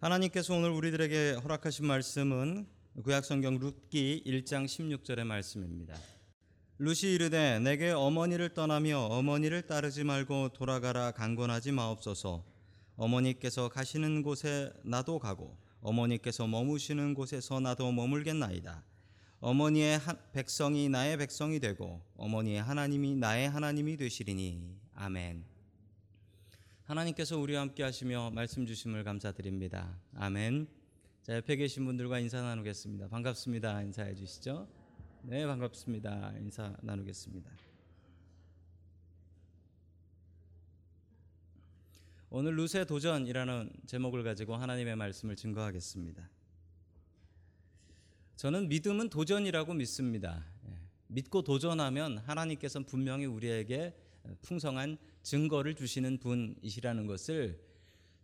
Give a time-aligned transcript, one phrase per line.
[0.00, 2.66] 하나님께서 오늘 우리들에게 허락하신 말씀은
[3.04, 5.94] 구약성경 룻기 1장 16절의 말씀입니다.
[6.78, 12.42] 룻이 이르되 내게 어머니를 떠나며 어머니를 따르지 말고 돌아가라 강권하지 마옵소서.
[12.96, 18.82] 어머니께서 가시는 곳에 나도 가고 어머니께서 머무시는 곳에서 나도 머물겠나이다.
[19.40, 24.78] 어머니의 하- 백성이 나의 백성이 되고 어머니의 하나님이 나의 하나님이 되시리니.
[24.94, 25.44] 아멘
[26.90, 30.66] 하나님께서 우리와 함께 하시며 말씀 주심을 감사드립니다 아멘
[31.22, 34.68] 자 옆에 계신 분들과 인사 나누겠습니다 반갑습니다 인사해 주시죠
[35.22, 36.32] 네, 반갑습니다.
[36.38, 37.50] 인사 나누겠습니다.
[42.30, 46.28] 오늘 루세 도전이라는 제목을 가지고 하나님의 말씀을 증거하겠습니다.
[48.36, 50.42] 저는 믿음은 도전이라고 믿습니다.
[50.68, 50.78] 예,
[51.08, 53.94] 믿고 도전하면 하나님께서는 분명히 우리에게
[54.42, 57.60] 풍성한 증거를 주시는 분이시라는 것을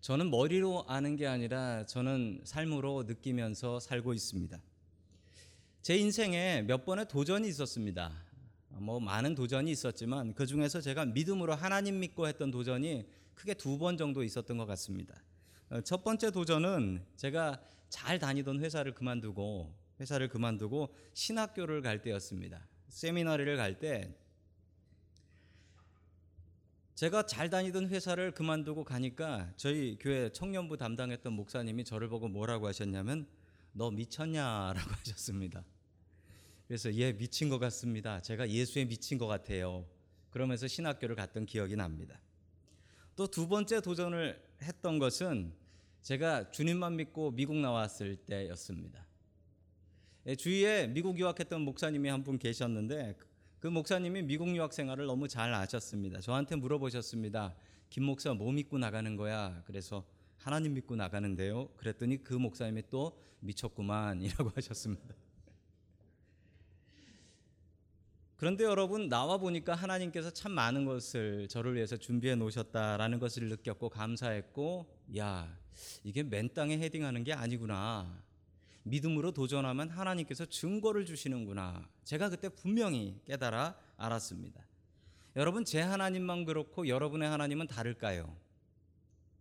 [0.00, 4.60] 저는 머리로 아는 게 아니라 저는 삶으로 느끼면서 살고 있습니다.
[5.82, 8.12] 제 인생에 몇 번의 도전이 있었습니다.
[8.70, 13.96] 뭐 많은 도전이 있었지만 그 중에서 제가 믿음으로 하나님 믿고 했던 도전이 크게 두 번
[13.96, 15.14] 정도 있었던 것 같습니다.
[15.70, 22.66] 어, 첫 번째 도전은 제가 잘 다니던 회사를 그만두고 회사를 그만두고 신학교를 갈 때였습니다.
[22.88, 24.14] 세미나리를 갈 때
[26.96, 33.26] 제가 잘 다니던 회사를 그만두고 가니까 저희 교회 청년부 담당했던 목사님이 저를 보고 뭐라고 하셨냐면
[33.72, 35.62] 너 미쳤냐라고 하셨습니다.
[36.66, 38.22] 그래서 예 미친 것 같습니다.
[38.22, 39.86] 제가 예수에 미친 것 같아요.
[40.30, 42.18] 그러면서 신학교를 갔던 기억이 납니다.
[43.14, 45.52] 또 두 번째 도전을 했던 것은
[46.00, 49.06] 제가 주님만 믿고 미국 나왔을 때였습니다.
[50.24, 53.16] 예, 주위에 미국 유학했던 목사님이 한 분 계셨는데
[53.66, 56.20] 그 목사님이 미국 유학 생활을 너무 잘 아셨습니다.
[56.20, 57.52] 저한테 물어보셨습니다.
[57.90, 59.60] 김 목사 뭐 믿고 나가는 거야?
[59.66, 61.66] 그래서 하나님 믿고 나가는데요.
[61.76, 65.16] 그랬더니 그 목사님이 또 미쳤구만이라고 하셨습니다.
[68.36, 74.86] 그런데 여러분 나와 보니까 하나님께서 참 많은 것을 저를 위해서 준비해 놓으셨다라는 것을 느꼈고 감사했고
[75.18, 75.58] 야
[76.04, 78.22] 이게 맨 땅에 헤딩하는 게 아니구나
[78.86, 84.64] 믿음으로 도전하면 하나님께서 증거를 주시는구나 제가 그때 분명히 깨달아 알았습니다.
[85.34, 88.36] 여러분 제 하나님만 그렇고 여러분의 하나님은 다를까요?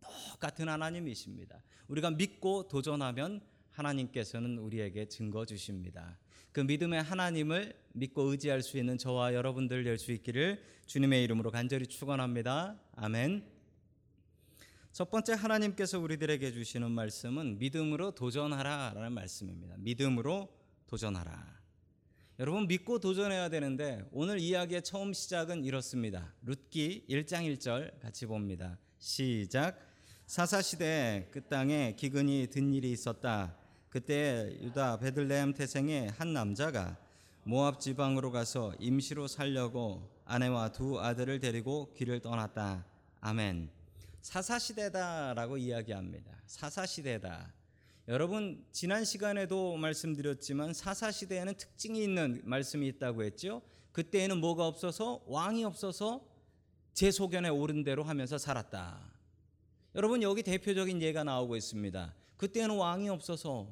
[0.01, 1.61] 똑같은 하나님이십니다.
[1.87, 3.41] 우리가 믿고 도전하면
[3.71, 6.17] 하나님께서는 우리에게 증거 주십니다.
[6.51, 11.85] 그 믿음의 하나님을 믿고 의지할 수 있는 저와 여러분들 될 수 있기를 주님의 이름으로 간절히
[11.85, 12.79] 축원합니다.
[12.95, 13.54] 아멘.
[14.95, 19.75] 첫 번째 하나님께서 우리들에게 주시는 말씀은 믿음으로 도전하라라는 말씀입니다.
[19.79, 20.47] 믿음으로
[20.87, 21.59] 도전하라.
[22.39, 26.33] 여러분 믿고 도전해야 되는데 오늘 이야기의 처음 시작은 이렇습니다.
[26.43, 28.77] 룻기 1장 1절 같이 봅니다.
[28.97, 29.77] 시작.
[30.27, 33.53] 사사 시대에 그 땅에 기근이 든 일이 있었다.
[33.89, 36.97] 그때 유다 베들레헴 태생의 한 남자가
[37.43, 42.85] 모압 지방으로 가서 임시로 살려고 아내와 두 아들을 데리고 길을 떠났다.
[43.19, 43.74] 아멘.
[44.25, 46.31] 사사 시대다라고 이야기합니다.
[46.47, 47.53] 사사 시대다.
[48.07, 53.61] 여러분 지난 시간에도 말씀드렸지만 사사 시대에는 특징이 있는 말씀이 있다고 했죠.
[53.91, 56.25] 그때에는 뭐가 없어서 왕이 없어서
[56.95, 58.99] 제 소견에 옳은 대로 하면서 살았다.
[59.93, 62.15] 여러분 여기 대표적인 예가 나오고 있습니다.
[62.37, 63.67] 그때는 왕이 없어서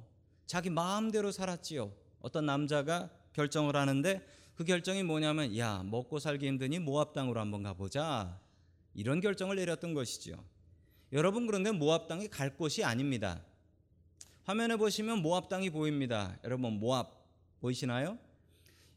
[0.46, 1.92] 자기 마음대로 살았지요.
[2.22, 8.43] 어떤 남자가 결정을 하는데 그 결정이 뭐냐면 야 먹고 살기 힘드니 모압 땅으로 한번 가보자
[8.94, 10.44] 이런 결정을 내렸던 것이죠.
[11.12, 13.44] 여러분 그런데 모압 땅이 갈 곳이 아닙니다.
[14.44, 16.38] 화면에 보시면 모압 땅이 보입니다.
[16.44, 17.24] 여러분 모압
[17.59, 18.18] 보이시나요?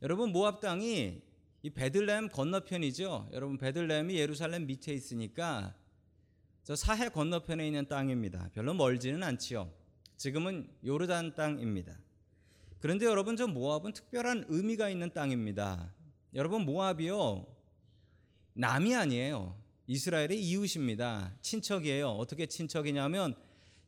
[0.03, 1.23] 여러분 모압 땅이
[1.63, 3.31] 이 베들레헴 건너편이죠.
[3.33, 5.75] 여러분 베들레헴이 예루살렘 밑에 있으니까
[6.65, 8.51] 저 사해 건너편에 있는 땅입니다.
[8.53, 9.73] 별로 멀지는 않지요.
[10.17, 11.97] 지금은 요르단 땅입니다.
[12.81, 15.93] 그런데 여러분 저 모압은 특별한 의미가 있는 땅입니다.
[16.35, 17.47] 여러분 모압이요
[18.55, 19.57] 남이 아니에요.
[19.87, 21.37] 이스라엘의 이웃입니다.
[21.41, 22.09] 친척이에요.
[22.11, 23.35] 어떻게 친척이냐면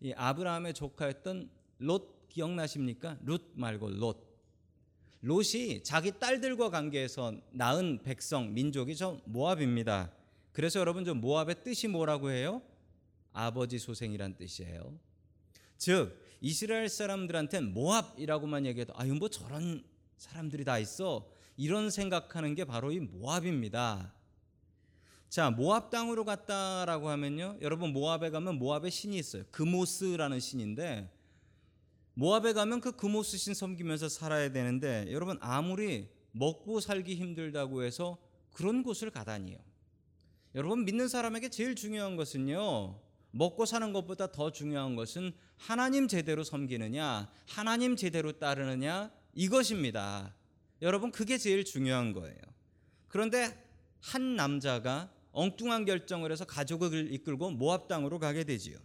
[0.01, 3.19] 이 아브라함의 조카였던 롯 기억나십니까?
[3.25, 4.29] 룻 말고 롯.
[5.21, 10.13] 롯이 자기 딸들과 관계해서 낳은 백성 민족이 저 모압입니다.
[10.53, 12.63] 그래서 여러분 저 모압의 뜻이 뭐라고 해요?
[13.33, 14.97] 아버지 소생이란 뜻이에요.
[15.77, 19.85] 즉 이스라엘 사람들한테 모압이라고만 얘기해도 아유 뭐 저런
[20.17, 24.13] 사람들이 다 있어 이런 생각하는 게 바로 이 모압입니다.
[25.29, 31.11] 자 모압 땅으로 갔다라고 하면요 여러분 모압에 가면 모압의 신이 있어요 그모스라는 신인데
[32.15, 38.19] 모압에 가면 그 그모스 신 섬기면서 살아야 되는데 여러분 아무리 먹고 살기 힘들다고 해서
[38.53, 39.59] 그런 곳을 가다니요
[40.55, 42.99] 여러분 믿는 사람에게 제일 중요한 것은요
[43.31, 50.35] 먹고 사는 것보다 더 중요한 것은 하나님 제대로 섬기느냐, 하나님 제대로 따르느냐 이것입니다.
[50.83, 52.39] 여러분 그게 제일 중요한 거예요.
[53.09, 53.67] 그런데
[54.01, 58.77] 한 남자가 엉뚱한 결정을 해서 가족을 이끌고 모압 땅으로 가게 되지요.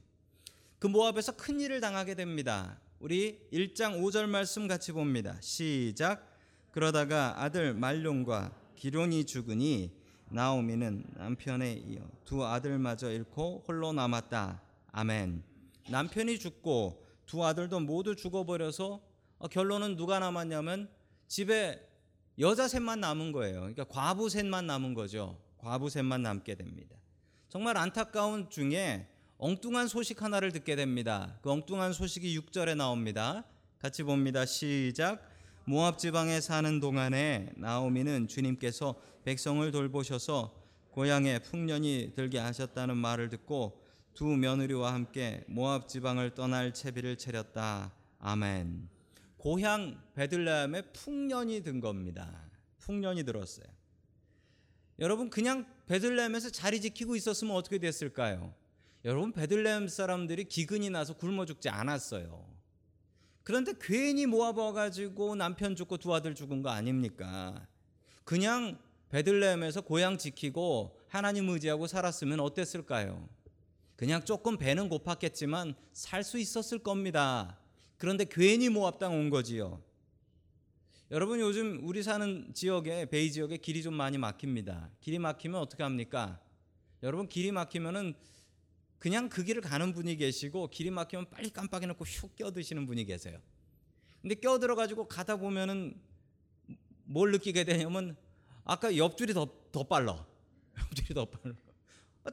[0.77, 2.79] 그 모압에서 큰 일을 당하게 됩니다.
[2.99, 5.35] 우리 1장 5절 말씀 같이 봅니다.
[5.41, 6.31] 시작.
[6.69, 9.97] 그러다가 아들 말룡과 기론이 죽으니
[10.29, 14.61] 나오미는 남편에 이어 두 아들마저 잃고 홀로 남았다.
[14.91, 15.43] 아멘.
[15.89, 19.01] 남편이 죽고 두 아들도 모두 죽어버려서
[19.39, 20.87] 어, 결론은 누가 남았냐면
[21.27, 21.89] 집에
[22.37, 23.59] 여자 셋만 남은 거예요.
[23.61, 25.42] 그러니까 과부 셋만 남은 거죠.
[25.63, 26.95] 과부 셋만 남게 됩니다.
[27.47, 29.07] 정말 안타까운 중에
[29.37, 31.37] 엉뚱한 소식 하나를 듣게 됩니다.
[31.41, 33.45] 그 엉뚱한 소식이 6절에 나옵니다.
[33.79, 34.45] 같이 봅니다.
[34.45, 35.29] 시작.
[35.65, 40.53] 모압 지방에 사는 동안에 나오미는 주님께서 백성을 돌보셔서
[40.91, 43.81] 고향에 풍년이 들게 하셨다는 말을 듣고
[44.13, 47.93] 두 며느리와 함께 모압 지방을 떠날 채비를 차렸다.
[48.19, 48.89] 아멘.
[49.37, 52.49] 고향 베들레헴에 풍년이 든 겁니다.
[52.79, 53.65] 풍년이 들었어요.
[55.03, 58.53] 여러분 그냥 베들레헴에서 자리 지키고 있었으면 어떻게 됐을까요?
[59.03, 62.47] 여러분 베들레헴 사람들이 기근이 나서 굶어 죽지 않았어요.
[63.43, 67.67] 그런데 괜히 모아봐 가지고 남편 죽고 두 아들 죽은 거 아닙니까?
[68.23, 68.79] 그냥
[69.09, 73.27] 베들레헴에서 고향 지키고 하나님 의지하고 살았으면 어땠을까요?
[73.97, 77.59] 그냥 조금 배는 고팠겠지만 살 수 있었을 겁니다.
[77.97, 79.81] 그런데 괜히 모압 땅온 거지요.
[81.13, 84.89] 여러분 요즘 우리 사는 지역에 베이 지역에 길이 좀 많이 막힙니다.
[84.99, 86.41] 길이 막히면 어떻게 합니까?
[87.03, 88.15] 여러분 길이 막히면은
[88.97, 93.39] 그냥 그 길을 가는 분이 계시고 길이 막히면 빨리 깜빡이 놓고 슉 껴드시는 분이 계세요.
[94.23, 96.01] 근데 껴들어 가지고 가다 보면은
[97.03, 98.17] 뭘 느끼게 되냐면
[98.63, 100.25] 아까 옆줄이 더, 더 빨라.
[100.79, 101.53] 옆줄이 더 빨라.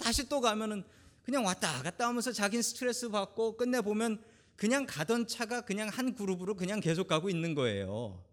[0.01, 0.85] 다시 또 가면은
[1.23, 4.25] 그냥 왔다 갔다 하면서 자기는 스트레스 받고 끝내 보면
[4.57, 8.30] 그냥 가던 차가 그냥 한 그룹으로 그냥 계속 가고 있는 거예요.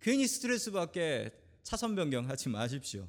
[0.00, 1.30] 괜히 스트레스 받게
[1.62, 3.06] 차선 변경하지 마십시오.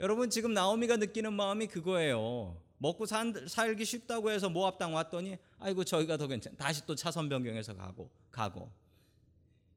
[0.00, 2.60] 여러분 지금 나오미가 느끼는 마음이 그거예요.
[2.78, 6.54] 먹고 산, 살기 쉽다고 해서 모압 땅 왔더니 아이고 저희가 더 괜찮.
[6.56, 8.70] 다시 또 차선 변경해서 가고 가고.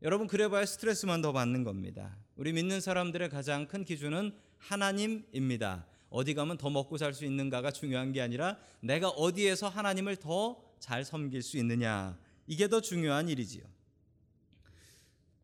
[0.04, 2.18] 여러분 그래봐야 스트레스만 더 받는 겁니다.
[2.36, 5.86] 우리 믿는 사람들의 가장 큰 기준은 하나님입니다.
[6.10, 11.06] 어디 가면 더 먹고 살 수 있는가가 중요한 게 아니라 내가 어디에서 하나님을 더 잘
[11.06, 12.18] 섬길 수 있느냐
[12.48, 13.64] 이게 더 중요한 일이지요.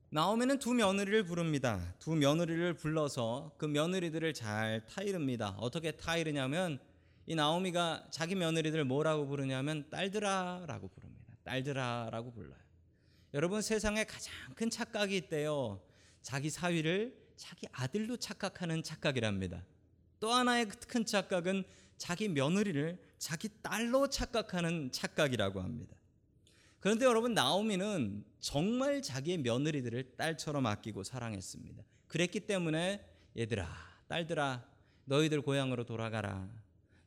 [0.09, 1.93] 나오면은 두 며느리를 부릅니다.
[1.99, 5.49] 두 며느리를 불러서 그 며느리들을 잘 타이릅니다.
[5.57, 6.79] 어떻게 타이르냐면
[7.25, 11.33] 이 나오미가 자기 며느리들 뭐라고 부르냐면 딸들아라고 부릅니다.
[11.43, 12.55] 딸들아라고 불러요.
[13.33, 15.81] 여러분 세상에 가장 큰 착각이 있대요.
[16.21, 19.65] 자기 사위를 자기 아들로 착각하는 착각이랍니다.
[20.21, 21.65] 또 하나의 큰 착각은
[21.97, 25.96] 자기 며느리를 자기 딸로 착각하는 착각이라고 합니다.
[26.79, 31.83] 그런데 여러분 나오미는 정말 자기의 며느리들을 딸처럼 아끼고 사랑했습니다.
[32.07, 33.03] 그랬기 때문에
[33.37, 33.67] 얘들아,
[34.07, 34.63] 딸들아,
[35.05, 36.49] 너희들 고향으로 돌아가라.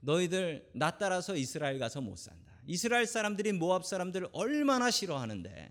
[0.01, 2.51] 너희들 나 따라서 이스라엘 가서 못 산다.
[2.67, 5.71] 이스라엘 사람들이 모압 사람들을 얼마나 싫어하는데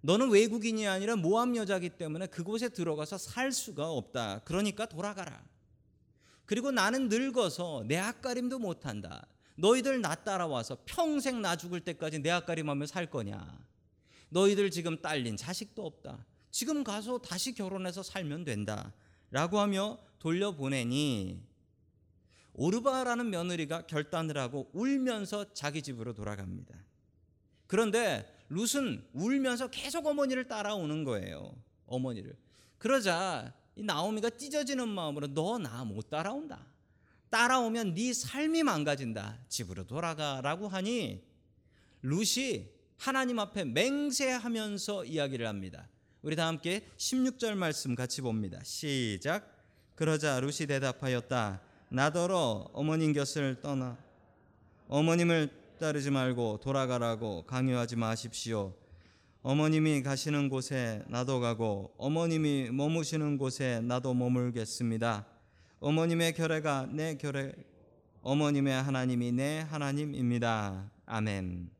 [0.00, 4.40] 너는 외국인이 아니라 모압 여자기 때문에 그곳에 들어가서 살 수가 없다.
[4.44, 5.44] 그러니까 돌아가라.
[6.44, 9.26] 그리고 나는 늙어서 내 앞가림도 못한다.
[9.56, 13.58] 너희들 나 따라와서 평생 나 죽을 때까지 내 앞가림하며 살 거냐?
[14.28, 16.24] 너희들 지금 딸린 자식도 없다.
[16.50, 18.92] 지금 가서 다시 결혼해서 살면 된다.
[19.30, 21.42] 라고 하며 돌려보내니
[22.54, 26.74] 오르바라는 며느리가 결단을 하고 울면서 자기 집으로 돌아갑니다.
[27.66, 31.54] 그런데 룻은 울면서 계속 어머니를 따라오는 거예요.
[31.86, 32.36] 어머니를.
[32.78, 36.64] 그러자 이 나오미가 찢어지는 마음으로 너 나 못 따라온다.
[37.30, 39.38] 따라오면 네 삶이 망가진다.
[39.48, 41.22] 집으로 돌아가라고 하니
[42.02, 42.68] 룻이
[42.98, 45.88] 하나님 앞에 맹세하면서 이야기를 합니다.
[46.22, 48.60] 우리 다 함께 16절 말씀 같이 봅니다.
[48.64, 49.52] 시작.
[49.94, 51.60] 그러자 룻이 대답하였다.
[51.88, 53.96] 나더러 어머님 곁을 떠나
[54.88, 58.74] 어머님을 따르지 말고 돌아가라고 강요하지 마십시오.
[59.42, 65.26] 어머님이 가시는 곳에 나도 가고 어머님이 머무시는 곳에 나도 머물겠습니다.
[65.80, 67.52] 어머님의 결례가 내 결례,
[68.22, 70.90] 어머님의 하나님이 내 하나님입니다.
[71.04, 71.70] 아멘.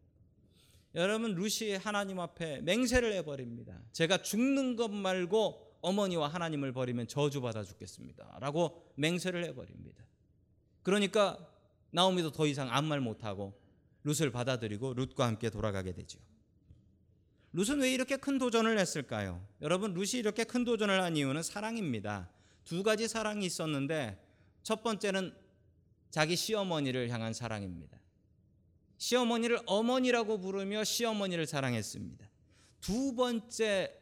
[0.94, 3.78] 여러분 루시 하나님 앞에 맹세를 해버립니다.
[3.92, 8.38] 제가 죽는 것 말고 어머니와 하나님을 버리면 저주받아 죽겠습니다.
[8.40, 10.04] 라고 맹세를 해버립니다.
[10.82, 11.38] 그러니까
[11.90, 13.58] 나오미도 더 이상 아무 말 못하고
[14.04, 16.18] 룻을 받아들이고 룻과 함께 돌아가게 되죠.
[17.52, 19.44] 룻은 왜 이렇게 큰 도전을 했을까요?
[19.62, 22.30] 여러분 룻이 이렇게 큰 도전을 한 이유는 사랑입니다.
[22.66, 24.22] 두 가지 사랑이 있었는데
[24.62, 25.32] 첫 번째는
[26.10, 27.98] 자기 시어머니를 향한 사랑입니다.
[28.98, 32.28] 시어머니를 어머니라고 부르며 시어머니를 사랑했습니다.
[32.80, 33.92] 두 번째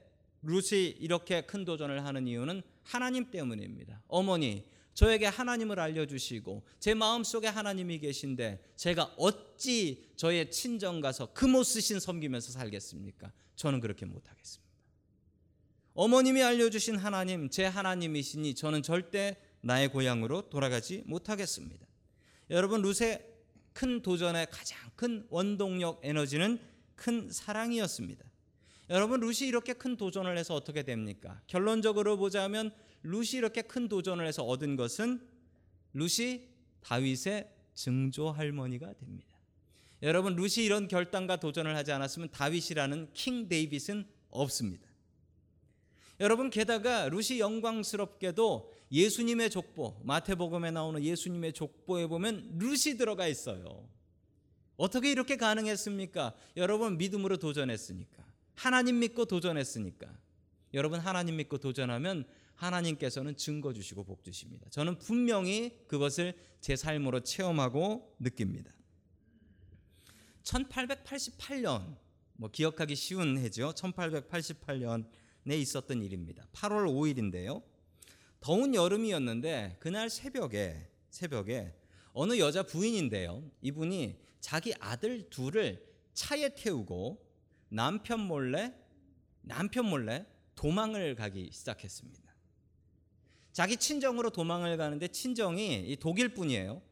[0.43, 4.03] 룻이 이렇게 큰 도전을 하는 이유는 하나님 때문입니다.
[4.09, 11.99] 어머니, 저에게 하나님을 알려주시고 제 마음속에 하나님이 계신데 제가 어찌 저의 친정 가서 금옷 쓰신
[11.99, 13.33] 섬기면서 살겠습니까?
[13.57, 14.64] 저는 그렇게 못하겠습니다.
[15.95, 21.87] 어머님이 알려주신 하나님, 제 하나님이시니 저는 절대 나의 고향으로 돌아가지 못하겠습니다.
[22.51, 23.25] 여러분, 룻의
[23.73, 26.59] 큰 도전의 가장 큰 원동력 에너지는
[26.97, 28.25] 큰 사랑이었습니다.
[28.91, 31.41] 여러분, 룻이 이렇게 큰 도전을 해서 어떻게 됩니까?
[31.47, 32.75] 결론적으로 보자면
[33.05, 35.25] 룻이 이렇게 큰 도전을 해서 얻은 것은
[35.95, 36.49] 룻이
[36.81, 39.33] 다윗의 증조 할머니가 됩니다.
[40.03, 44.94] 여러분, 룻이 이런 결단과 도전을 하지 않았으면 다윗이라는 킹 데이빗은 없습니다.
[46.21, 53.89] 여러분 게다가 룻이 영광스럽게도 예수님의 족보 마태복음에 나오는 예수님의 족보에 보면 룻이 들어가 있어요.
[54.77, 56.35] 어떻게 이렇게 가능했습니까?
[56.57, 58.25] 여러분 믿음으로 도전했으니까.
[58.55, 60.07] 하나님 믿고 도전했으니까.
[60.73, 64.69] 여러분 하나님 믿고 도전하면 하나님께서는 증거 주시고 복 주십니다.
[64.71, 68.73] 저는 분명히 그것을 제 삶으로 체험하고 느낍니다.
[70.45, 71.97] 1888년
[72.35, 73.73] 뭐 기억하기 쉬운 해죠.
[73.73, 75.07] 1888년
[75.51, 76.47] 에 있었던 일입니다.
[76.53, 77.63] 8월 5일인데요.
[78.41, 81.75] 더운 여름이었는데 그날 새벽에 새벽에
[82.13, 83.51] 어느 여자 부인인데요.
[83.61, 85.85] 이분이 자기 아들 둘을
[86.15, 87.25] 차에 태우고
[87.69, 88.75] 남편 몰래
[89.43, 92.35] 남편 몰래 도망을 가기 시작했습니다.
[93.53, 96.83] 자기 친정으로 도망을 가는데 친정이 독일 분이에요.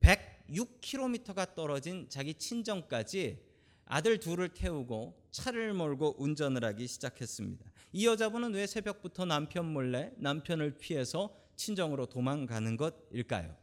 [0.00, 3.47] 106km가 떨어진 자기 친정까지
[3.88, 7.64] 아들 둘을 태우고 차를 몰고 운전을 하기 시작했습니다.
[7.92, 13.56] 이 여자분은 왜 새벽부터 남편 몰래 남편을 피해서 친정으로 도망가는 것일까요?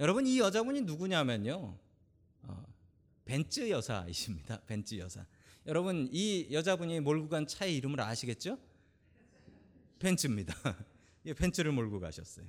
[0.00, 1.78] 여러분 이 여자분이 누구냐면요.
[2.42, 2.64] 어,
[3.24, 4.60] 벤츠 여사이십니다.
[4.66, 5.24] 벤츠 여사.
[5.66, 8.58] 여러분 이 여자분이 몰고 간 차의 이름을 아시겠죠?
[10.00, 10.54] 벤츠입니다.
[11.36, 12.46] 벤츠를 몰고 가셨어요.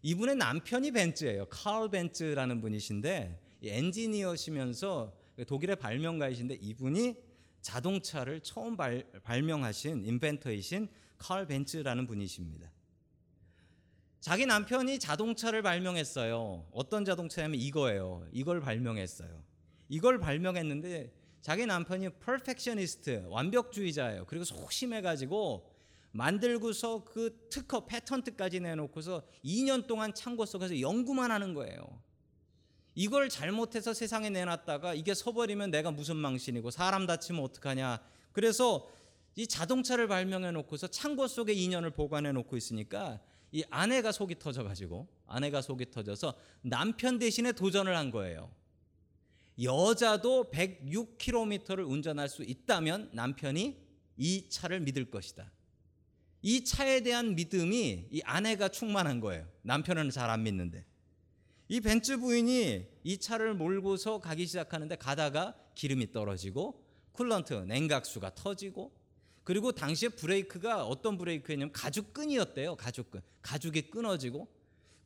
[0.00, 1.46] 이분의 남편이 벤츠예요.
[1.50, 5.16] 칼 벤츠라는 분이신데 엔지니어시면서
[5.46, 7.16] 독일의 발명가이신데 이분이
[7.60, 12.70] 자동차를 처음 발, 발명하신 인벤터이신 칼 벤츠라는 분이십니다.
[14.20, 16.66] 자기 남편이 자동차를 발명했어요.
[16.72, 18.26] 어떤 자동차냐면 이거예요.
[18.32, 19.42] 이걸 발명했어요.
[19.88, 24.24] 이걸 발명했는데 자기 남편이 퍼펙셔니스트, 완벽주의자예요.
[24.26, 25.70] 그리고 소심해 가지고
[26.12, 32.02] 만들고서 그 특허 패턴트까지 내놓고서 2년 동안 창고 속에서 연구만 하는 거예요.
[32.94, 38.00] 이걸 잘못해서 세상에 내놨다가 이게 서버리면 내가 무슨 망신이고 사람 다치면 어떡하냐.
[38.32, 38.88] 그래서
[39.36, 43.20] 이 자동차를 발명해 놓고서 창고 속에 2년을 보관해 놓고 있으니까
[43.50, 48.50] 이 아내가 속이 터져 가지고 아내가 속이 터져서 남편 대신에 도전을 한 거예요.
[49.60, 53.76] 여자도 106km를 운전할 수 있다면 남편이
[54.16, 55.50] 이 차를 믿을 것이다.
[56.42, 59.46] 이 차에 대한 믿음이 이 아내가 충만한 거예요.
[59.62, 60.84] 남편은 잘 안 믿는데.
[61.68, 68.92] 이 벤츠 부인이 이 차를 몰고서 가기 시작하는데 가다가 기름이 떨어지고 coolant 냉각수가 터지고
[69.44, 72.76] 그리고 당시에 브레이크가 어떤 브레이크였냐면 가죽끈이었대요.
[72.76, 73.20] 가죽끈.
[73.42, 74.48] 가죽이 끊어지고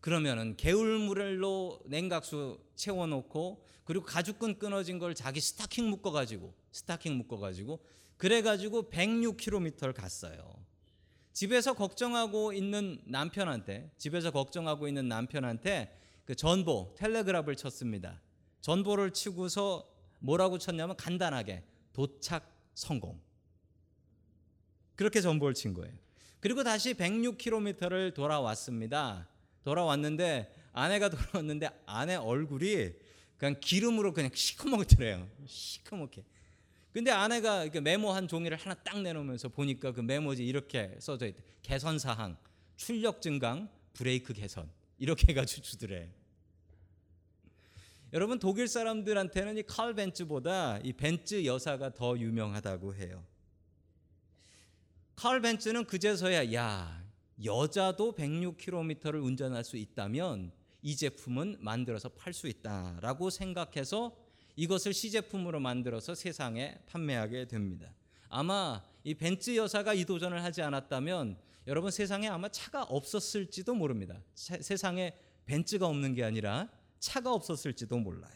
[0.00, 7.80] 그러면은 개울물로 냉각수 채워놓고 그리고 가죽끈 끊어진 걸 자기 스타킹 묶어가지고 스타킹 묶어가지고
[8.16, 10.54] 그래가지고 106km를 갔어요.
[11.32, 15.97] 집에서 걱정하고 있는 남편한테 집에서 걱정하고 있는 남편한테
[16.28, 18.20] 그 전보 텔레그랍을 쳤습니다.
[18.60, 23.18] 전보를 치고서 뭐라고 쳤냐면 간단하게 도착 성공.
[24.94, 25.90] 그렇게 전보를 친 거예요.
[26.40, 29.26] 그리고 다시 106km를 돌아왔습니다.
[29.64, 32.90] 돌아왔는데 아내가 돌아왔는데 아내 얼굴이
[33.38, 35.26] 그냥 기름으로 그냥 시커멓더래요.
[35.46, 36.26] 시커멓게.
[36.92, 41.42] 근데 아내가 메모한 종이를 하나 딱 내놓으면서 보니까 그 메모지 이렇게 써져 있대.
[41.62, 42.36] 개선 사항,
[42.76, 44.68] 출력 증강, 브레이크 개선.
[44.98, 46.10] 이렇게 해가지고 주더래.
[48.12, 53.24] 여러분 독일 사람들한테는 이 칼 벤츠보다 이 벤츠 여사가 더 유명하다고 해요.
[55.14, 57.04] 칼 벤츠는 그제서야 야
[57.44, 60.52] 여자도 106km를 운전할 수 있다면
[60.82, 64.16] 이 제품은 만들어서 팔 수 있다라고 생각해서
[64.56, 67.92] 이것을 시제품으로 만들어서 세상에 판매하게 됩니다.
[68.28, 71.36] 아마 이 벤츠 여사가 이 도전을 하지 않았다면
[71.68, 74.18] 여러분 세상에 아마 차가 없었을지도 모릅니다.
[74.34, 75.12] 세상에
[75.44, 78.32] 벤츠가 없는 게 아니라 차가 없었을지도 몰라요.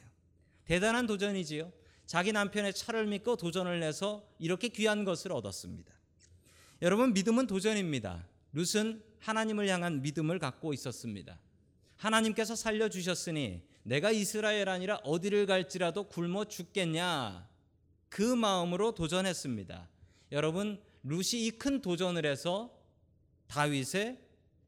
[0.67, 1.73] 대단한 도전이지요.
[2.05, 5.95] 자기 남편의 차를 믿고 도전을 해서 이렇게 귀한 것을 얻었습니다.
[6.83, 8.29] 여러분 믿음은 도전입니다.
[8.53, 11.41] 룻은 하나님을 향한 믿음을 갖고 있었습니다.
[11.97, 17.49] 하나님께서 살려 주셨으니 내가 이스라엘 아니라 어디를 갈지라도 굶어 죽겠냐
[18.11, 19.89] 그 마음으로 도전했습니다.
[20.33, 22.82] 여러분 루시 이큰 도전을 해서
[23.53, 24.19] 다윗의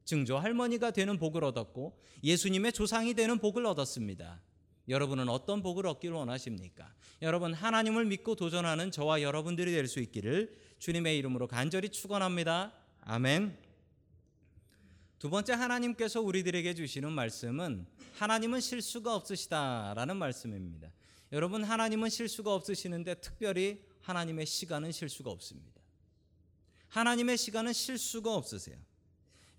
[0.05, 4.41] 증조 할머니가 되는 복을 얻었고 예수님의 조상이 되는 복을 얻었습니다.
[4.87, 6.93] 여러분은 어떤 복을 얻기를 원하십니까?
[7.23, 12.73] 여러분 하나님을 믿고 도전하는 저와 여러분들이 될 수 있기를 주님의 이름으로 간절히 축원합니다.
[13.01, 13.57] 아멘.
[15.17, 20.91] 두 번째 하나님께서 우리들에게 주시는 말씀은 하나님은 실수가 없으시다라는 말씀입니다.
[21.31, 25.81] 여러분 하나님은 실수가 없으시는데 특별히 하나님의 시간은 실수가 없습니다.
[26.89, 28.77] 하나님의 시간은 실수가 없으세요.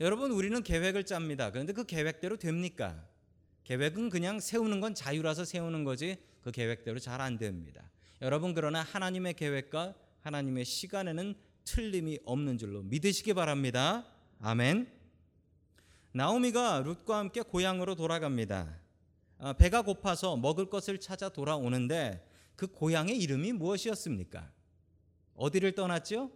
[0.00, 1.50] 여러분 우리는 계획을 짭니다.
[1.50, 3.04] 그런데 그 계획대로 됩니까?
[3.64, 7.90] 계획은 그냥 세우는 건 자유라서 세우는 거지 그 계획대로 잘 안 됩니다.
[8.22, 14.06] 여러분 그러나 하나님의 계획과 하나님의 시간에는 틀림이 없는 줄로 믿으시기 바랍니다.
[14.40, 14.90] 아멘.
[16.12, 18.78] 나오미가 룻과 함께 고향으로 돌아갑니다.
[19.38, 24.50] 아, 배가 고파서 먹을 것을 찾아 돌아오는데 그 고향의 이름이 무엇이었습니까?
[25.34, 26.30] 어디를 떠났죠?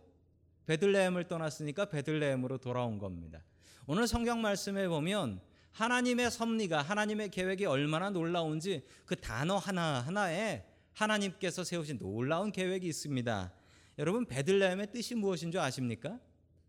[0.71, 3.43] 베들레헴을 떠났으니까 베들레헴으로 돌아온 겁니다.
[3.89, 5.41] 오늘 성경 말씀에 보면
[5.73, 13.53] 하나님의 섭리가 하나님의 계획이 얼마나 놀라운지 그 단어 하나 하나에 하나님께서 세우신 놀라운 계획이 있습니다.
[13.99, 16.21] 여러분 베들레헴의 뜻이 무엇인 줄 아십니까?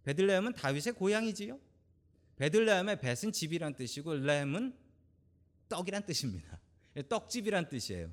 [0.04, 1.60] 베들레헴은 다윗의 고향이지요.
[2.38, 4.74] 베들레헴의 벳은 집이란 뜻이고 레헴은
[5.70, 6.60] 떡이란 뜻입니다.
[7.08, 8.10] 떡집이란 뜻이에요.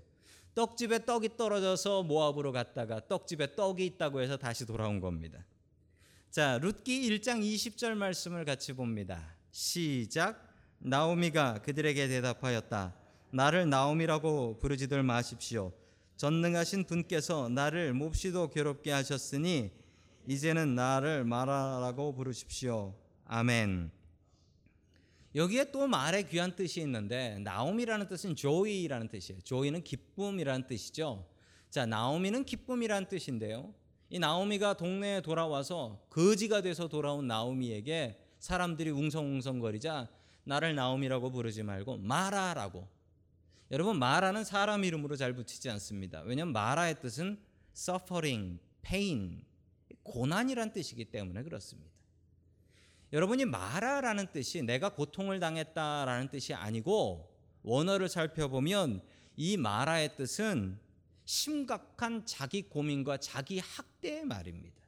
[0.54, 5.46] 떡집에 떡이 떨어져서 모압으로 갔다가 떡집에 떡이 있다고 해서 다시 돌아온 겁니다.
[6.30, 9.34] 자, 룻기 1장 20절 말씀을 같이 봅니다.
[9.50, 10.46] 시작.
[10.78, 12.94] 나오미가 그들에게 대답하였다.
[13.30, 15.72] 나를 나오미라고 부르지들 마십시오.
[16.18, 19.70] 전능하신 분께서 나를 몹시도 괴롭게 하셨으니
[20.26, 22.94] 이제는 나를 마라라고 부르십시오.
[23.24, 23.90] 아멘.
[25.34, 29.40] 여기에 또 말의 귀한 뜻이 있는데 나오미라는 뜻은 조이라는 뜻이에요.
[29.40, 31.26] 조이는 기쁨이라는 뜻이죠.
[31.70, 33.72] 자, 나오미는 기쁨이라는 뜻인데요.
[34.10, 40.08] 이 나오미가 동네에 돌아와서 거지가 돼서 돌아온 나오미에게 사람들이 웅성웅성거리자
[40.44, 42.88] 나를 나오미라고 부르지 말고 마라라고.
[43.70, 46.22] 여러분 마라는 사람 이름으로 잘 붙이지 않습니다.
[46.22, 47.38] 왜냐하면 마라의 뜻은
[47.76, 49.44] suffering, pain,
[50.04, 51.90] 고난이란 뜻이기 때문에 그렇습니다.
[53.12, 57.30] 여러분이 마라라는 뜻이 내가 고통을 당했다라는 뜻이 아니고
[57.62, 59.02] 원어를 살펴보면
[59.36, 60.78] 이 마라의 뜻은
[61.28, 64.82] 심각한 자기 고민과 자기 학대의 말입니다.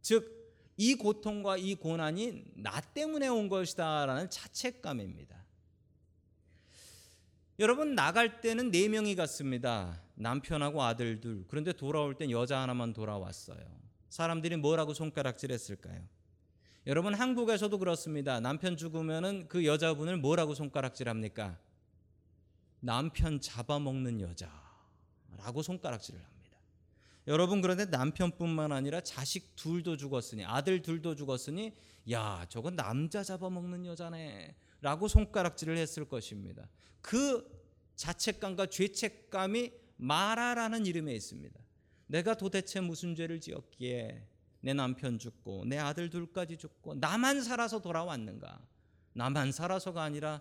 [0.00, 5.36] 즉, 이 고통과 이 고난이 나 때문에 온 것이다라는 자책감입니다.
[7.58, 10.00] 여러분 나갈 때는 네 명이 갔습니다.
[10.14, 11.44] 남편하고 아들 둘.
[11.46, 13.60] 그런데 돌아올 땐 여자 하나만 돌아왔어요.
[14.08, 16.02] 사람들이 뭐라고 손가락질 했을까요?
[16.86, 18.40] 여러분 한국에서도 그렇습니다.
[18.40, 21.58] 남편 죽으면은 그 여자분을 뭐라고 손가락질 합니까?
[22.80, 24.69] 남편 잡아먹는 여자
[25.38, 26.58] 라고 손가락질을 합니다.
[27.26, 31.74] 여러분 그런데 남편뿐만 아니라 자식 둘도 죽었으니 아들 둘도 죽었으니
[32.10, 36.68] 야 저건 남자 잡아먹는 여자네 라고 손가락질을 했을 것입니다.
[37.00, 37.46] 그
[37.96, 41.60] 자책감과 죄책감이 마라라는 이름에 있습니다.
[42.06, 44.26] 내가 도대체 무슨 죄를 지었기에
[44.62, 48.60] 내 남편 죽고 내 아들 둘까지 죽고 나만 살아서 돌아왔는가?
[49.12, 50.40] 나만 살아서가 아니라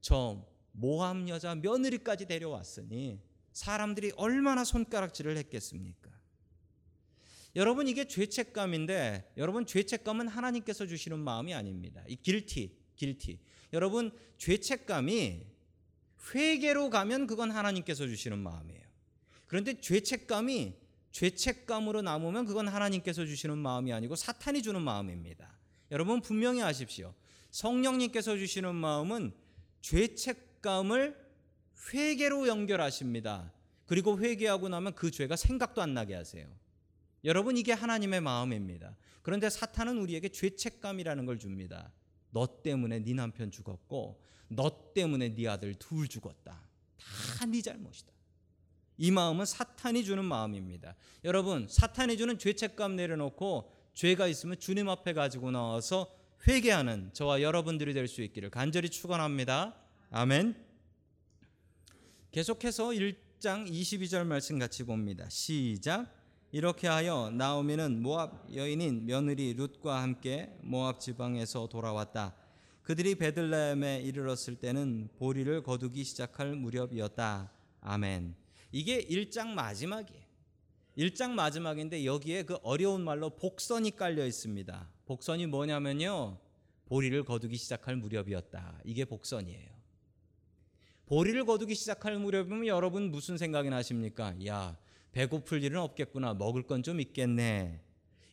[0.00, 3.20] 저 모함 여자 며느리까지 데려왔으니
[3.56, 6.10] 사람들이 얼마나 손가락질을 했겠습니까?
[7.56, 12.04] 여러분 이게 죄책감인데 여러분 죄책감은 하나님께서 주시는 마음이 아닙니다.
[12.06, 13.38] 이 길티, 길티.
[13.72, 15.46] 여러분 죄책감이
[16.34, 18.82] 회개로 가면 그건 하나님께서 주시는 마음이에요.
[19.46, 20.74] 그런데 죄책감이
[21.12, 25.58] 죄책감으로 남으면 그건 하나님께서 주시는 마음이 아니고 사탄이 주는 마음입니다.
[25.90, 27.14] 여러분 분명히 아십시오.
[27.52, 29.32] 성령님께서 주시는 마음은
[29.80, 31.25] 죄책감을
[31.92, 33.52] 회개로 연결하십니다.
[33.86, 36.46] 그리고 회개하고 나면 그 죄가 생각도 안 나게 하세요.
[37.24, 38.96] 여러분 이게 하나님의 마음입니다.
[39.22, 41.92] 그런데 사탄은 우리에게 죄책감이라는 걸 줍니다.
[42.30, 46.60] 너 때문에 네 남편 죽었고 너 때문에 네 아들 둘 죽었다.
[47.38, 48.12] 다 네 잘못이다.
[48.98, 50.96] 이 마음은 사탄이 주는 마음입니다.
[51.24, 56.10] 여러분, 사탄이 주는 죄책감 내려놓고 죄가 있으면 주님 앞에 가지고 나와서
[56.48, 59.74] 회개하는 저와 여러분들이 될 수 있기를 간절히 축원합니다.
[60.10, 60.65] 아멘.
[62.36, 65.26] 계속해서 1장 22절 말씀 같이 봅니다.
[65.30, 66.14] 시작.
[66.52, 72.36] 이렇게 하여 나오미는 모압 여인인 며느리 룻과 함께 모압 지방에서 돌아왔다.
[72.82, 77.50] 그들이 베들레헴에 이르렀을 때는 보리를 거두기 시작할 무렵이었다.
[77.80, 78.34] 아멘.
[78.70, 80.22] 이게 1장 마지막이에요.
[80.98, 84.90] 1장 마지막인데 여기에 그 어려운 말로 복선이 깔려 있습니다.
[85.06, 86.38] 복선이 뭐냐면요.
[86.84, 88.82] 보리를 거두기 시작할 무렵이었다.
[88.84, 89.75] 이게 복선이에요.
[91.06, 94.34] 보리를 거두기 시작할 무렵이면 여러분 무슨 생각이 나십니까?
[94.46, 94.76] 야,
[95.12, 96.34] 배고플 일은 없겠구나.
[96.34, 97.80] 먹을 건 좀 있겠네.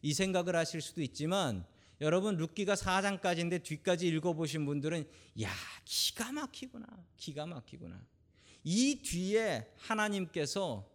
[0.01, 1.65] 이 생각을 하실 수도 있지만
[2.01, 5.07] 여러분 룻기가 4장까지인데 뒤까지 읽어보신 분들은
[5.41, 5.49] 야
[5.85, 8.05] 기가 막히구나 기가 막히구나
[8.65, 10.89] 이 뒤에 하나님께서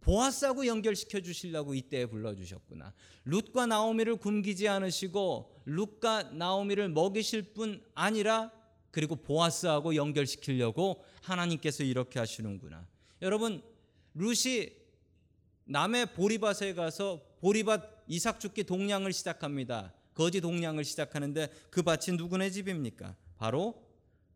[0.00, 2.92] 보아스하고 연결시켜 주시려고 이때 불러주셨구나
[3.24, 8.50] 룻과 나오미를 굶기지 않으시고 룻과 나오미를 먹이실 뿐 아니라
[8.90, 12.86] 그리고 보아스하고 연결시키려고 하나님께서 이렇게 하시는구나
[13.22, 13.62] 여러분
[14.14, 14.72] 룻이
[15.64, 19.92] 남의 보리밭에 가서 보리밭 이삭 죽기 동량을 시작합니다.
[20.14, 23.14] 거지 동량을 시작하는데 그 밭이 누구네 집입니까?
[23.36, 23.86] 바로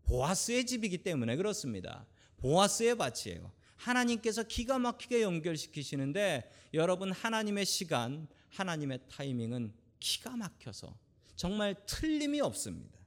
[0.05, 2.07] 보아스의 집이기 때문에 그렇습니다.
[2.37, 3.51] 보아스의 밭이에요.
[3.77, 10.97] 하나님께서 기가 막히게 연결시키시는데 여러분 하나님의 시간, 하나님의 타이밍은 기가 막혀서
[11.35, 13.02] 정말 틀림이 없습니다.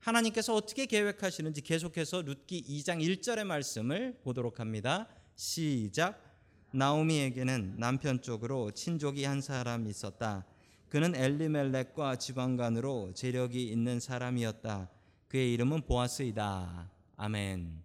[0.00, 5.06] 하나님께서 어떻게 계획하시는지 계속해서 룻기 2장 1절의 말씀을 보도록 합니다.
[5.36, 6.24] 시작.
[6.72, 10.46] 나오미에게는 남편 쪽으로 친족이 한 사람이 있었다.
[10.88, 14.88] 그는 엘리멜렉과 지방간으로 재력이 있는 사람이었다.
[15.28, 16.90] 그의 이름은 보아스이다.
[17.16, 17.82] 아멘.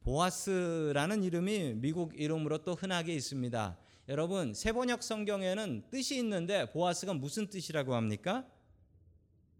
[0.00, 3.78] 보아스라는 이름이 미국 이름으로 또 흔하게 있습니다.
[4.08, 8.44] 여러분 세번역 성경에는 뜻이 있는데 보아스가 무슨 뜻이라고 합니까?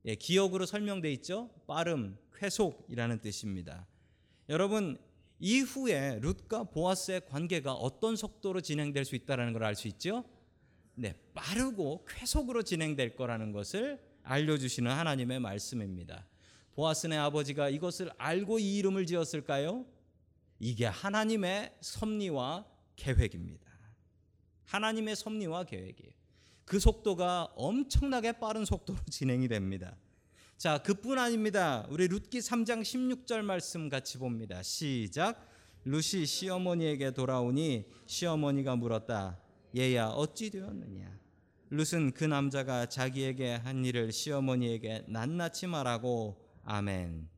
[0.04, 1.50] 예, 기억으로 설명돼 있죠.
[1.66, 3.86] 빠름, 회속이라는 뜻입니다.
[4.48, 4.98] 여러분
[5.40, 10.24] 이후에 룻과 보아스의 관계가 어떤 속도로 진행될 수 있다라는 걸 알 수 있죠?
[10.94, 16.26] 네, 빠르고 쾌속으로 진행될 거라는 것을 알려주시는 하나님의 말씀입니다.
[16.74, 19.86] 보아스네 아버지가 이것을 알고 이 이름을 지었을까요?
[20.60, 23.68] 이게 하나님의 섭리와 계획입니다.
[24.64, 26.12] 하나님의 섭리와 계획이에요.
[26.68, 29.96] 그 속도가 엄청나게 빠른 속도로 진행이 됩니다.
[30.58, 31.86] 자, 그뿐 아닙니다.
[31.88, 34.62] 우리 룻기 3장 16절 말씀 같이 봅니다.
[34.62, 35.48] 시작.
[35.86, 39.40] 룻이 시어머니에게 돌아오니 시어머니가 물었다.
[39.76, 41.18] 얘야 어찌 되었느냐?
[41.70, 47.28] 룻은 그 남자가 자기에게 한 일을 시어머니에게 낱낱이 말하고 아멘.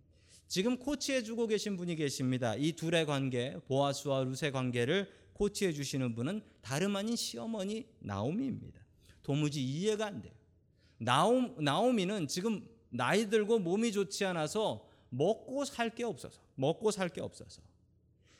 [0.49, 2.57] 지금 코치해 주고 계신 분이 계십니다.
[2.57, 8.90] 이 둘의 관계, 보아스와 룻의 관계를 코치해 주시는 분은 다름 아닌 시어머니 나오미입니다.
[9.31, 10.33] 도무지 이해가 안 돼요.
[10.99, 17.21] 나오, 나오미는 지금 나이 들고 몸이 좋지 않아서 먹고 살 게 없어서 먹고 살 게
[17.21, 17.63] 없어서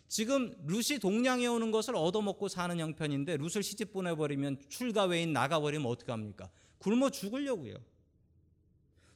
[0.09, 6.51] 지금 룻이 동량에 오는 것을 얻어먹고 사는 형편인데 룻을 시집 보내버리면 출가 외인 나가버리면 어떡합니까?
[6.79, 7.77] 굶어 죽으려고요.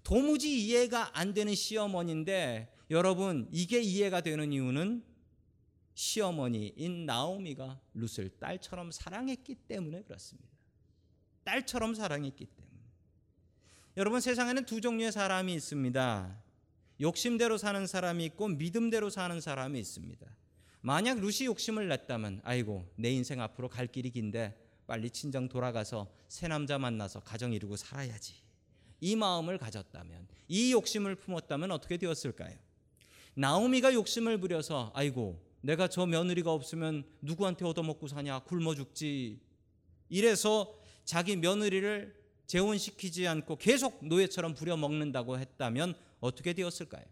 [0.04, 5.02] 도무지 이해가 안 되는 시어머니인데 여러분 이게 이해가 되는 이유는
[5.94, 10.53] 시어머니인 나오미가 룻을 딸처럼 사랑했기 때문에 그렇습니다.
[11.44, 12.74] 딸처럼 사랑했기 때문에.
[13.96, 16.42] 여러분 세상에는 두 종류의 사람이 있습니다.
[17.00, 20.26] 욕심대로 사는 사람이 있고 믿음대로 사는 사람이 있습니다.
[20.80, 26.48] 만약 루시 욕심을 냈다면 아이고 내 인생 앞으로 갈 길이 긴데 빨리 친정 돌아가서 새
[26.48, 28.34] 남자 만나서 가정 이루고 살아야지.
[29.00, 32.56] 이 마음을 가졌다면 이 욕심을 품었다면 어떻게 되었을까요?
[33.34, 39.40] 나오미가 욕심을 부려서 아이고 내가 저 며느리가 없으면 누구한테 얻어먹고 사냐 굶어 죽지
[40.08, 42.14] 이래서 자기 며느리를
[42.46, 47.04] 재혼시키지 않고 계속 노예처럼 부려먹는다고 했다면 어떻게 되었을까요?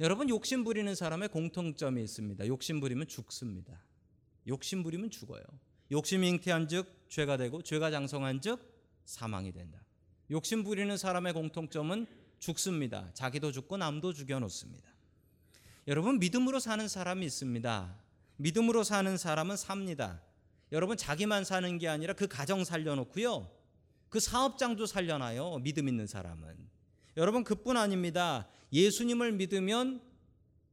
[0.00, 2.46] 여러분 욕심 부리는 사람의 공통점이 있습니다.
[2.46, 3.78] 욕심 부리면 죽습니다.
[4.46, 5.42] 욕심 부리면 죽어요.
[5.92, 8.58] 욕심이 잉태한즉 죄가 되고 죄가 장성한즉
[9.04, 9.84] 사망이 된다.
[10.30, 12.06] 욕심 부리는 사람의 공통점은
[12.38, 13.10] 죽습니다.
[13.12, 14.88] 자기도 죽고 남도 죽여 놓습니다.
[15.88, 17.96] 여러분 믿음으로 사는 사람이 있습니다.
[18.36, 20.22] 믿음으로 사는 사람은 삽니다.
[20.72, 23.50] 여러분 자기만 사는 게 아니라 그 가정 살려놓고요.
[24.08, 25.58] 그 사업장도 살려놔요.
[25.58, 26.68] 믿음 있는 사람은.
[27.16, 28.48] 여러분 그뿐 아닙니다.
[28.72, 30.00] 예수님을 믿으면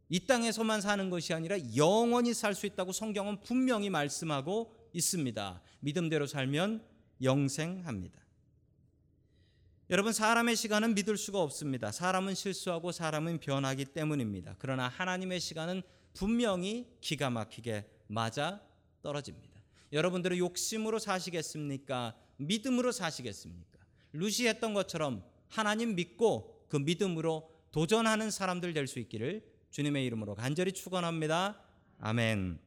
[0.09, 5.61] 이 땅에서만 사는 것이 아니라 영원히 살 수 있다고 성경은 분명히 말씀하고 있습니다.
[5.81, 6.83] 믿음대로 살면
[7.21, 8.21] 영생합니다.
[9.89, 11.91] 여러분 사람의 시간은 믿을 수가 없습니다.
[11.91, 14.55] 사람은 실수하고 사람은 변하기 때문입니다.
[14.59, 15.81] 그러나 하나님의 시간은
[16.13, 18.61] 분명히 기가 막히게 맞아
[19.01, 19.46] 떨어집니다.
[19.91, 22.15] 여러분들은 욕심으로 사시겠습니까?
[22.37, 23.79] 믿음으로 사시겠습니까?
[24.13, 30.71] 루시 했던 것처럼 하나님 믿고 그 믿음으로 도전하는 사람들 될 수 있기를 주님의 이름으로 간절히
[30.71, 31.61] 축원합니다.
[31.99, 32.66] 아멘.